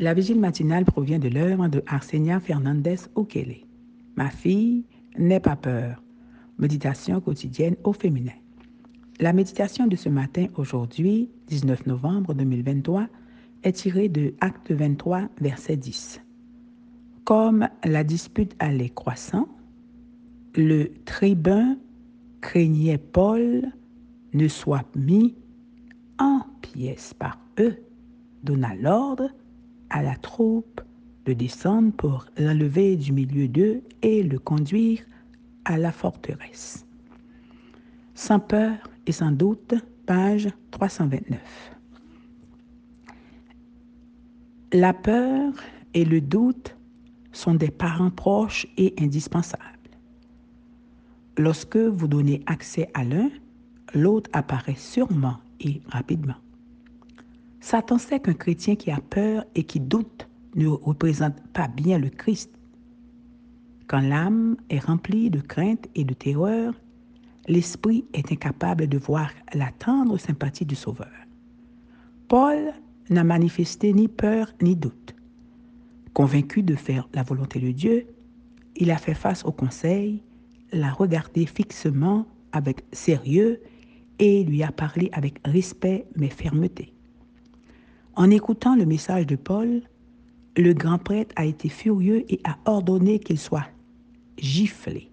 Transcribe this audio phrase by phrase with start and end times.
[0.00, 3.66] La vigile matinale provient de l'œuvre de Arsenia Fernandez Ukele.
[4.16, 4.86] Ma fille,
[5.18, 6.02] n'aie pas peur.
[6.58, 8.32] Méditation quotidienne au féminin.
[9.18, 13.08] La méditation de ce matin, aujourd'hui, 19 novembre 2023,
[13.62, 16.22] est tirée de Acte 23, verset 10.
[17.24, 19.48] Comme la dispute allait croissant,
[20.56, 21.76] le tribun
[22.40, 23.70] craignait Paul
[24.32, 25.34] ne soit mis
[26.18, 27.76] en pièces par eux,
[28.42, 29.28] donna l'ordre
[29.90, 30.80] à la troupe
[31.26, 35.00] de descendre pour l'enlever du milieu d'eux et le conduire
[35.64, 36.86] à la forteresse.
[38.14, 39.74] Sans peur et sans doute,
[40.06, 41.38] page 329.
[44.72, 45.52] La peur
[45.94, 46.76] et le doute
[47.32, 49.64] sont des parents proches et indispensables.
[51.38, 53.30] Lorsque vous donnez accès à l'un,
[53.94, 56.36] l'autre apparaît sûrement et rapidement.
[57.60, 62.08] Satan sait qu'un chrétien qui a peur et qui doute ne représente pas bien le
[62.08, 62.50] Christ.
[63.86, 66.74] Quand l'âme est remplie de crainte et de terreur,
[67.48, 71.10] l'esprit est incapable de voir la tendre sympathie du Sauveur.
[72.28, 72.72] Paul
[73.10, 75.14] n'a manifesté ni peur ni doute.
[76.14, 78.06] Convaincu de faire la volonté de Dieu,
[78.76, 80.22] il a fait face au conseil,
[80.72, 83.60] l'a regardé fixement avec sérieux
[84.18, 86.94] et lui a parlé avec respect mais fermeté.
[88.20, 89.80] En écoutant le message de Paul,
[90.54, 93.70] le grand prêtre a été furieux et a ordonné qu'il soit
[94.36, 95.10] giflé.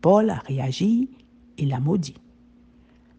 [0.00, 1.10] Paul a réagi
[1.58, 2.16] et l'a maudit.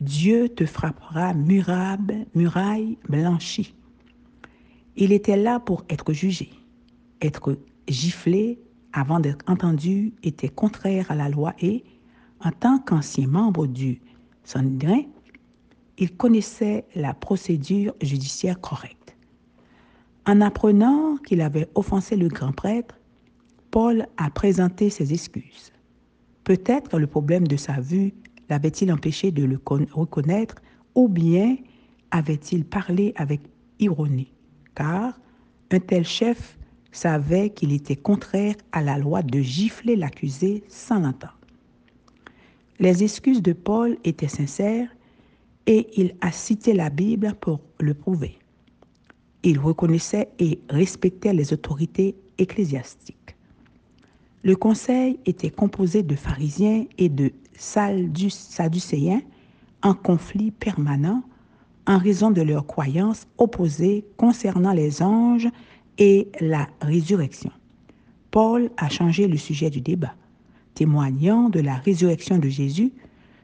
[0.00, 3.76] Dieu te frappera muraille, muraille blanchie.
[4.96, 6.50] Il était là pour être jugé.
[7.22, 8.58] Être giflé
[8.92, 11.84] avant d'être entendu était contraire à la loi et,
[12.40, 14.00] en tant qu'ancien membre du
[14.42, 15.02] Sanhedrin,
[15.96, 18.95] il connaissait la procédure judiciaire correcte.
[20.28, 22.98] En apprenant qu'il avait offensé le grand prêtre,
[23.70, 25.72] Paul a présenté ses excuses.
[26.42, 28.12] Peut-être le problème de sa vue
[28.48, 29.60] l'avait-il empêché de le
[29.92, 30.56] reconnaître
[30.96, 31.56] ou bien
[32.10, 33.40] avait-il parlé avec
[33.78, 34.32] ironie,
[34.74, 35.18] car
[35.70, 36.58] un tel chef
[36.90, 41.38] savait qu'il était contraire à la loi de gifler l'accusé sans l'entendre.
[42.80, 44.88] Les excuses de Paul étaient sincères
[45.66, 48.38] et il a cité la Bible pour le prouver.
[49.42, 53.36] Il reconnaissait et respectait les autorités ecclésiastiques.
[54.42, 59.22] Le conseil était composé de pharisiens et de sadducéens
[59.82, 61.22] en conflit permanent
[61.86, 65.48] en raison de leurs croyances opposées concernant les anges
[65.98, 67.50] et la résurrection.
[68.30, 70.14] Paul a changé le sujet du débat,
[70.74, 72.92] témoignant de la résurrection de Jésus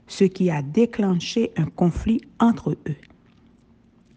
[0.06, 2.96] ce qui a déclenché un conflit entre eux.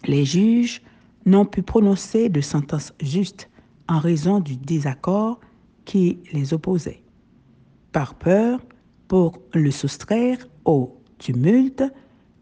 [0.06, 0.81] Les juges
[1.25, 3.50] n'ont pu prononcer de sentence juste
[3.88, 5.40] en raison du désaccord
[5.86, 7.03] qui les opposait.
[7.91, 8.59] Par peur,
[9.08, 11.84] pour le soustraire au tumulte,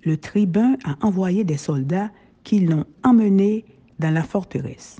[0.04, 2.12] le tribun a envoyé des soldats
[2.44, 3.66] qui l'ont emmené
[4.00, 5.00] dans la forteresse.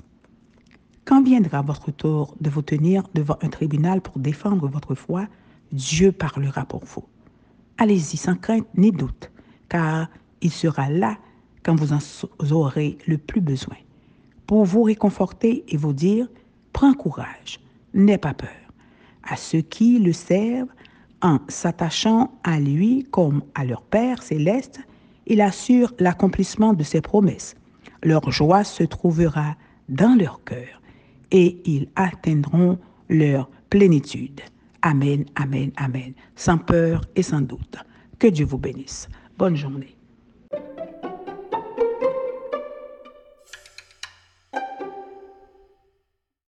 [1.04, 5.26] Quand viendra votre tour de vous tenir devant un tribunal pour défendre votre foi,
[5.72, 7.04] Dieu parlera pour vous.
[7.76, 9.30] Allez-y sans crainte ni doute,
[9.68, 10.08] car
[10.40, 11.18] il sera là
[11.64, 11.98] quand vous en
[12.52, 13.76] aurez le plus besoin,
[14.46, 16.28] pour vous réconforter et vous dire,
[16.72, 17.60] prends courage,
[17.94, 18.50] n'aie pas peur.
[19.22, 20.68] À ceux qui le servent,
[21.22, 24.80] en s'attachant à lui comme à leur Père céleste,
[25.26, 27.54] il assure l'accomplissement de ses promesses.
[28.02, 29.56] Leur joie se trouvera
[29.88, 30.82] dans leur cœur
[31.30, 34.42] et ils atteindront leur plénitude.
[34.82, 36.12] Amen, amen, amen.
[36.36, 37.76] Sans peur et sans doute.
[38.18, 39.08] Que Dieu vous bénisse.
[39.38, 39.96] Bonne journée.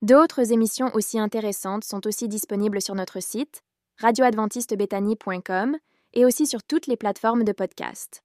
[0.09, 3.61] D'autres émissions aussi intéressantes sont aussi disponibles sur notre site
[3.99, 5.77] radioadventistebethany.com
[6.15, 8.23] et aussi sur toutes les plateformes de podcast.